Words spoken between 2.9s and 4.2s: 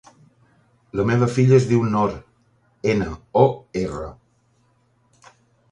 ena, o, erra.